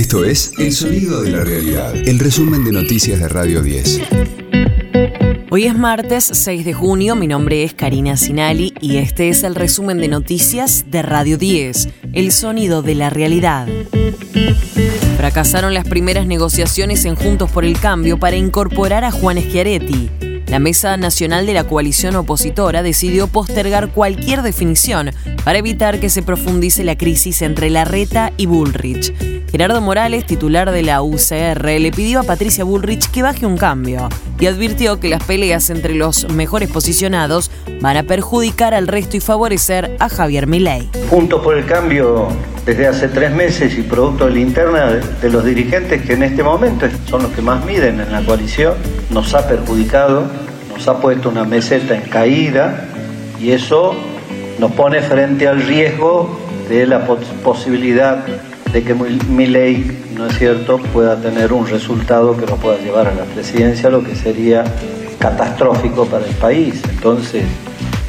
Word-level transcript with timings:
Esto 0.00 0.24
es 0.24 0.54
El 0.56 0.72
Sonido 0.72 1.20
de 1.20 1.30
la 1.30 1.44
Realidad, 1.44 1.94
el 1.94 2.18
resumen 2.18 2.64
de 2.64 2.72
noticias 2.72 3.20
de 3.20 3.28
Radio 3.28 3.60
10. 3.60 4.00
Hoy 5.50 5.66
es 5.66 5.76
martes 5.76 6.24
6 6.24 6.64
de 6.64 6.72
junio, 6.72 7.16
mi 7.16 7.26
nombre 7.26 7.64
es 7.64 7.74
Karina 7.74 8.16
Sinali 8.16 8.72
y 8.80 8.96
este 8.96 9.28
es 9.28 9.44
el 9.44 9.54
resumen 9.54 9.98
de 9.98 10.08
noticias 10.08 10.86
de 10.90 11.02
Radio 11.02 11.36
10, 11.36 11.90
El 12.14 12.32
Sonido 12.32 12.80
de 12.80 12.94
la 12.94 13.10
Realidad. 13.10 13.68
Fracasaron 15.18 15.74
las 15.74 15.86
primeras 15.86 16.26
negociaciones 16.26 17.04
en 17.04 17.14
Juntos 17.14 17.50
por 17.50 17.66
el 17.66 17.78
Cambio 17.78 18.18
para 18.18 18.36
incorporar 18.36 19.04
a 19.04 19.10
Juan 19.10 19.36
Schiaretti. 19.38 20.29
La 20.50 20.58
Mesa 20.58 20.96
Nacional 20.96 21.46
de 21.46 21.54
la 21.54 21.62
Coalición 21.62 22.16
Opositora 22.16 22.82
decidió 22.82 23.28
postergar 23.28 23.92
cualquier 23.92 24.42
definición 24.42 25.12
para 25.44 25.60
evitar 25.60 26.00
que 26.00 26.10
se 26.10 26.24
profundice 26.24 26.82
la 26.82 26.98
crisis 26.98 27.40
entre 27.42 27.70
Larreta 27.70 28.32
y 28.36 28.46
Bullrich. 28.46 29.14
Gerardo 29.48 29.80
Morales, 29.80 30.26
titular 30.26 30.72
de 30.72 30.82
la 30.82 31.02
UCR, 31.02 31.64
le 31.64 31.92
pidió 31.92 32.18
a 32.18 32.22
Patricia 32.24 32.64
Bullrich 32.64 33.12
que 33.12 33.22
baje 33.22 33.46
un 33.46 33.56
cambio 33.56 34.08
y 34.40 34.46
advirtió 34.46 34.98
que 34.98 35.08
las 35.08 35.22
peleas 35.22 35.70
entre 35.70 35.94
los 35.94 36.28
mejores 36.32 36.68
posicionados 36.68 37.52
van 37.80 37.96
a 37.96 38.02
perjudicar 38.02 38.74
al 38.74 38.88
resto 38.88 39.16
y 39.16 39.20
favorecer 39.20 39.96
a 40.00 40.08
Javier 40.08 40.48
Milei. 40.48 40.88
Juntos 41.10 41.42
por 41.44 41.56
el 41.56 41.64
cambio 41.64 42.26
desde 42.66 42.88
hace 42.88 43.06
tres 43.06 43.32
meses 43.32 43.78
y 43.78 43.82
producto 43.82 44.26
de 44.26 44.32
la 44.32 44.40
interna 44.40 44.86
de 44.86 45.30
los 45.30 45.44
dirigentes 45.44 46.02
que 46.02 46.14
en 46.14 46.24
este 46.24 46.42
momento 46.42 46.88
son 47.08 47.22
los 47.22 47.30
que 47.32 47.40
más 47.40 47.64
miden 47.64 48.00
en 48.00 48.10
la 48.10 48.24
coalición, 48.24 48.74
nos 49.10 49.34
ha 49.34 49.46
perjudicado, 49.46 50.24
nos 50.72 50.86
ha 50.88 51.00
puesto 51.00 51.28
una 51.28 51.44
meseta 51.44 51.94
en 51.96 52.02
caída 52.02 52.88
y 53.40 53.50
eso 53.50 53.94
nos 54.58 54.72
pone 54.72 55.00
frente 55.02 55.48
al 55.48 55.62
riesgo 55.62 56.38
de 56.68 56.86
la 56.86 57.06
posibilidad 57.42 58.24
de 58.72 58.82
que 58.84 58.94
mi 58.94 59.46
ley, 59.46 60.12
¿no 60.16 60.26
es 60.26 60.38
cierto?, 60.38 60.78
pueda 60.92 61.16
tener 61.20 61.52
un 61.52 61.66
resultado 61.66 62.36
que 62.36 62.46
nos 62.46 62.58
pueda 62.60 62.78
llevar 62.78 63.08
a 63.08 63.14
la 63.14 63.24
presidencia, 63.24 63.90
lo 63.90 64.04
que 64.04 64.14
sería 64.14 64.62
catastrófico 65.18 66.06
para 66.06 66.26
el 66.26 66.34
país. 66.34 66.80
Entonces, 66.88 67.44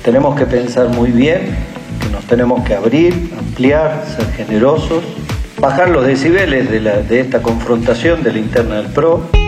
tenemos 0.03 0.35
que 0.35 0.45
pensar 0.45 0.89
muy 0.89 1.09
bien, 1.09 1.55
que 2.01 2.09
nos 2.09 2.25
tenemos 2.25 2.63
que 2.63 2.75
abrir, 2.75 3.31
ampliar, 3.37 4.05
ser 4.15 4.31
generosos, 4.33 5.03
bajar 5.59 5.89
los 5.89 6.05
decibeles 6.05 6.69
de, 6.69 6.79
de 6.79 7.19
esta 7.19 7.41
confrontación 7.41 8.21
de 8.21 8.33
la 8.33 8.39
interna 8.39 8.75
del 8.75 8.87
PRO. 8.87 9.40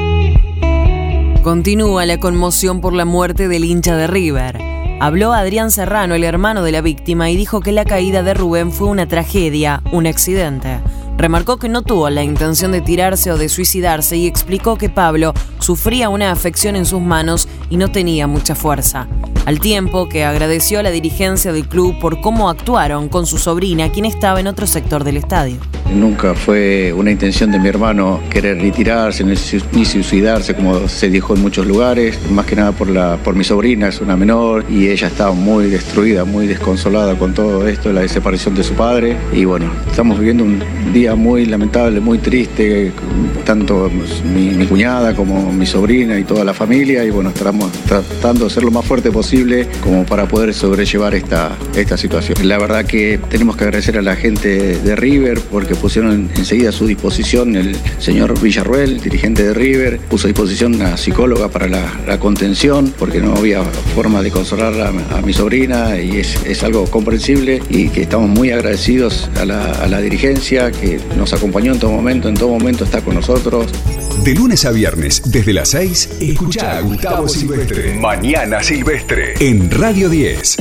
Continúa 1.43 2.05
la 2.05 2.21
conmoción 2.21 2.79
por 2.79 2.93
la 2.93 3.03
muerte 3.03 3.49
del 3.49 3.65
hincha 3.65 3.97
de 3.97 4.07
River. 4.07 4.61
Habló 5.01 5.33
Adrián 5.33 5.71
Serrano, 5.71 6.15
el 6.15 6.23
hermano 6.23 6.63
de 6.63 6.71
la 6.71 6.79
víctima, 6.79 7.29
y 7.29 7.35
dijo 7.35 7.59
que 7.59 7.73
la 7.73 7.83
caída 7.83 8.23
de 8.23 8.33
Rubén 8.33 8.71
fue 8.71 8.87
una 8.87 9.09
tragedia, 9.09 9.83
un 9.91 10.07
accidente. 10.07 10.79
Remarcó 11.17 11.57
que 11.57 11.67
no 11.67 11.81
tuvo 11.81 12.09
la 12.09 12.23
intención 12.23 12.71
de 12.71 12.79
tirarse 12.79 13.29
o 13.29 13.37
de 13.37 13.49
suicidarse 13.49 14.15
y 14.15 14.25
explicó 14.25 14.77
que 14.77 14.87
Pablo 14.87 15.33
sufría 15.59 16.07
una 16.07 16.31
afección 16.31 16.77
en 16.77 16.85
sus 16.85 17.01
manos 17.01 17.49
y 17.69 17.75
no 17.75 17.91
tenía 17.91 18.25
mucha 18.25 18.55
fuerza. 18.55 19.09
Al 19.45 19.59
tiempo 19.59 20.07
que 20.07 20.23
agradeció 20.23 20.79
a 20.79 20.83
la 20.83 20.91
dirigencia 20.91 21.51
del 21.51 21.67
club 21.67 21.99
por 21.99 22.21
cómo 22.21 22.49
actuaron 22.49 23.09
con 23.09 23.25
su 23.25 23.37
sobrina, 23.37 23.91
quien 23.91 24.05
estaba 24.05 24.39
en 24.39 24.47
otro 24.47 24.65
sector 24.65 25.03
del 25.03 25.17
estadio. 25.17 25.59
Nunca 25.95 26.33
fue 26.33 26.91
una 26.93 27.11
intención 27.11 27.51
de 27.51 27.59
mi 27.59 27.67
hermano 27.67 28.21
querer 28.29 28.59
retirarse 28.59 29.23
ni 29.23 29.85
suicidarse, 29.85 30.55
como 30.55 30.87
se 30.87 31.09
dijo 31.09 31.35
en 31.35 31.41
muchos 31.41 31.67
lugares. 31.67 32.19
Más 32.31 32.45
que 32.45 32.55
nada 32.55 32.71
por, 32.71 32.89
la, 32.89 33.17
por 33.17 33.35
mi 33.35 33.43
sobrina, 33.43 33.89
es 33.89 34.01
una 34.01 34.15
menor, 34.15 34.65
y 34.69 34.87
ella 34.87 35.07
estaba 35.07 35.33
muy 35.33 35.69
destruida, 35.69 36.25
muy 36.25 36.47
desconsolada 36.47 37.15
con 37.15 37.33
todo 37.33 37.67
esto, 37.67 37.93
la 37.93 38.01
desaparición 38.01 38.55
de 38.55 38.63
su 38.63 38.73
padre. 38.73 39.17
Y 39.33 39.45
bueno, 39.45 39.71
estamos 39.87 40.17
viviendo 40.17 40.43
un 40.43 40.61
día 40.93 41.15
muy 41.15 41.45
lamentable, 41.45 41.99
muy 41.99 42.17
triste, 42.17 42.91
tanto 43.45 43.91
mi, 44.33 44.65
cuñada 44.65 45.15
como 45.15 45.51
mi 45.51 45.65
sobrina 45.65 46.17
y 46.17 46.23
toda 46.23 46.43
la 46.43 46.53
familia. 46.53 47.03
Y 47.05 47.11
bueno, 47.11 47.29
estamos 47.29 47.71
tratando 47.85 48.45
de 48.45 48.49
ser 48.49 48.63
lo 48.63 48.71
más 48.71 48.85
fuerte 48.85 49.11
posible 49.11 49.67
como 49.81 50.05
para 50.05 50.27
poder 50.27 50.53
sobrellevar 50.53 51.13
esta, 51.13 51.51
esta 51.75 51.97
situación. 51.97 52.37
La 52.47 52.57
verdad 52.57 52.85
que 52.85 53.19
tenemos 53.29 53.55
que 53.55 53.65
agradecer 53.65 53.97
a 53.97 54.01
la 54.01 54.15
gente 54.15 54.79
de 54.79 54.95
River 54.95 55.39
porque 55.51 55.75
pusieron 55.83 56.29
enseguida 56.37 56.69
a 56.69 56.71
su 56.71 56.87
disposición 56.87 57.57
el 57.57 57.75
señor 57.99 58.39
Villarruel, 58.39 59.01
dirigente 59.01 59.43
de 59.43 59.53
River, 59.53 59.99
puso 59.99 60.27
a 60.27 60.29
disposición 60.29 60.75
una 60.75 60.95
psicóloga 60.95 61.49
para 61.49 61.67
la, 61.67 62.17
contención, 62.19 62.93
porque 62.97 63.19
no 63.19 63.35
había 63.35 63.61
forma 63.93 64.21
de 64.21 64.31
consolar 64.31 64.73
a, 64.79 65.21
mi 65.21 65.33
sobrina 65.33 65.99
y 65.99 66.19
es, 66.19 66.63
algo 66.63 66.85
comprensible 66.85 67.61
y 67.69 67.89
que 67.89 68.03
estamos 68.03 68.29
muy 68.29 68.51
agradecidos 68.51 69.29
a 69.35 69.43
la, 69.43 69.99
dirigencia 69.99 70.71
que 70.71 71.01
nos 71.17 71.33
acompañó 71.33 71.73
en 71.73 71.79
todo 71.79 71.91
momento, 71.91 72.29
en 72.29 72.35
todo 72.35 72.47
momento 72.47 72.85
está 72.85 73.01
con 73.01 73.15
nosotros. 73.15 73.69
De 74.23 74.33
lunes 74.33 74.63
a 74.63 74.71
viernes, 74.71 75.21
desde 75.25 75.51
las 75.51 75.67
6, 75.69 76.09
escucha 76.21 76.77
a 76.77 76.81
Gustavo 76.81 77.27
Silvestre. 77.27 77.95
Mañana 77.95 78.63
Silvestre. 78.63 79.33
En 79.41 79.69
Radio 79.69 80.07
10. 80.07 80.57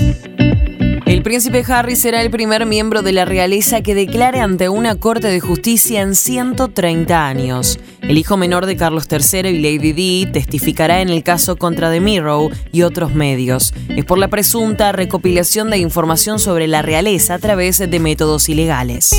El 1.13 1.23
príncipe 1.23 1.63
Harry 1.69 1.95
será 1.95 2.23
el 2.23 2.31
primer 2.31 2.65
miembro 2.65 3.03
de 3.03 3.13
la 3.13 3.27
realeza 3.27 3.83
que 3.83 3.95
declare 3.95 4.41
ante 4.41 4.71
una 4.71 4.95
corte 4.95 5.27
de 5.27 5.41
justicia 5.41 6.01
en 6.01 6.15
130 6.15 7.27
años. 7.27 7.79
El 8.01 8.17
hijo 8.17 8.39
menor 8.39 8.65
de 8.65 8.79
Carlos 8.79 9.09
III 9.11 9.51
y 9.51 9.59
Lady 9.59 9.93
Di 9.93 10.27
testificará 10.33 11.03
en 11.03 11.11
el 11.11 11.23
caso 11.23 11.57
contra 11.57 11.91
The 11.91 12.01
y 12.73 12.81
otros 12.81 13.15
medios. 13.15 13.75
Es 13.91 14.07
por 14.07 14.17
la 14.17 14.29
presunta 14.29 14.91
recopilación 14.93 15.69
de 15.69 15.77
información 15.77 16.39
sobre 16.39 16.67
la 16.67 16.81
realeza 16.81 17.35
a 17.35 17.39
través 17.39 17.79
de 17.79 18.01
métodos 18.01 18.49
ilegales. 18.49 19.15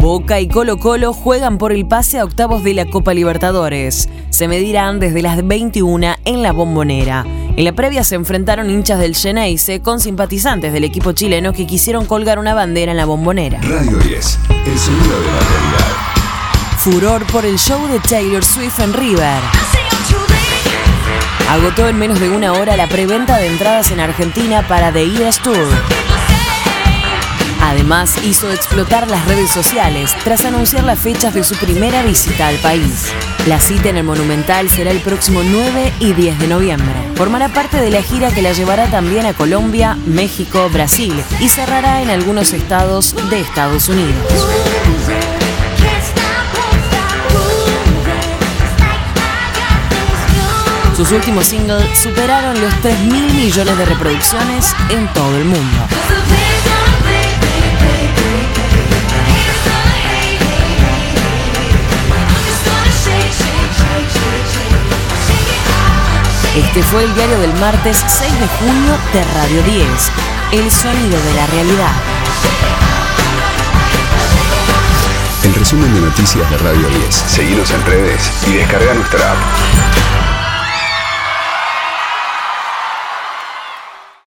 Boca 0.00 0.40
y 0.40 0.48
Colo 0.48 0.78
Colo 0.78 1.12
juegan 1.12 1.58
por 1.58 1.70
el 1.70 1.86
pase 1.86 2.18
a 2.18 2.24
octavos 2.24 2.64
de 2.64 2.74
la 2.74 2.86
Copa 2.86 3.14
Libertadores. 3.14 4.08
Se 4.30 4.48
medirán 4.48 4.98
desde 4.98 5.22
las 5.22 5.46
21 5.46 6.16
en 6.24 6.42
la 6.42 6.50
bombonera. 6.50 7.24
En 7.56 7.64
la 7.64 7.72
previa 7.72 8.04
se 8.04 8.14
enfrentaron 8.14 8.70
hinchas 8.70 8.98
del 8.98 9.14
Geneise 9.14 9.80
con 9.80 10.00
simpatizantes 10.00 10.72
del 10.72 10.84
equipo 10.84 11.12
chileno 11.12 11.52
que 11.52 11.66
quisieron 11.66 12.06
colgar 12.06 12.38
una 12.38 12.54
bandera 12.54 12.92
en 12.92 12.96
la 12.96 13.04
bombonera. 13.04 13.60
Radio 13.60 13.98
10, 13.98 14.38
el 14.66 14.78
sonido 14.78 15.20
de 15.20 15.26
la 15.26 15.40
realidad. 15.40 16.00
Furor 16.78 17.26
por 17.26 17.44
el 17.44 17.58
show 17.58 17.86
de 17.88 17.98
Taylor 18.00 18.44
Swift 18.44 18.80
en 18.80 18.94
River. 18.94 19.42
Agotó 21.50 21.88
en 21.88 21.98
menos 21.98 22.20
de 22.20 22.30
una 22.30 22.52
hora 22.52 22.76
la 22.76 22.86
preventa 22.86 23.36
de 23.36 23.48
entradas 23.48 23.90
en 23.90 24.00
Argentina 24.00 24.66
para 24.66 24.92
The 24.92 25.02
Eras 25.02 25.42
Tour. 25.42 25.68
Además, 27.60 28.24
hizo 28.24 28.50
explotar 28.50 29.10
las 29.10 29.26
redes 29.26 29.50
sociales 29.50 30.14
tras 30.24 30.44
anunciar 30.44 30.84
las 30.84 30.98
fechas 30.98 31.34
de 31.34 31.44
su 31.44 31.54
primera 31.56 32.02
visita 32.02 32.48
al 32.48 32.56
país. 32.56 33.12
La 33.46 33.60
cita 33.60 33.90
en 33.90 33.98
el 33.98 34.04
Monumental 34.04 34.70
será 34.70 34.90
el 34.90 35.00
próximo 35.00 35.42
9 35.42 35.92
y 36.00 36.12
10 36.14 36.38
de 36.38 36.46
noviembre. 36.46 36.99
Formará 37.20 37.50
parte 37.50 37.76
de 37.76 37.90
la 37.90 38.00
gira 38.00 38.30
que 38.30 38.40
la 38.40 38.54
llevará 38.54 38.86
también 38.86 39.26
a 39.26 39.34
Colombia, 39.34 39.98
México, 40.06 40.70
Brasil 40.72 41.12
y 41.38 41.50
cerrará 41.50 42.00
en 42.00 42.08
algunos 42.08 42.54
estados 42.54 43.14
de 43.28 43.40
Estados 43.40 43.90
Unidos. 43.90 44.16
Sus 50.96 51.12
últimos 51.12 51.44
singles 51.44 51.98
superaron 51.98 52.58
los 52.58 52.74
3 52.80 52.98
mil 53.00 53.34
millones 53.34 53.76
de 53.76 53.84
reproducciones 53.84 54.74
en 54.88 55.06
todo 55.12 55.36
el 55.36 55.44
mundo. 55.44 55.86
Este 66.56 66.82
fue 66.82 67.04
el 67.04 67.14
diario 67.14 67.38
del 67.38 67.54
martes 67.60 68.04
6 68.08 68.40
de 68.40 68.48
junio 68.48 68.98
de 69.12 69.22
Radio 69.34 69.62
10, 69.62 69.86
El 70.50 70.68
sonido 70.68 71.22
de 71.22 71.34
la 71.34 71.46
realidad. 71.46 71.92
El 75.44 75.54
resumen 75.54 75.94
de 75.94 76.00
noticias 76.00 76.50
de 76.50 76.58
Radio 76.58 76.88
10. 76.88 77.14
Seguimos 77.14 77.70
en 77.70 77.86
redes 77.86 78.32
y 78.48 78.54
descarga 78.54 78.94
nuestra 78.94 79.30
app. 79.30 80.29